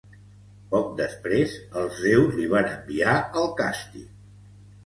[0.71, 4.09] Poc després els déus li van enviar el càstig.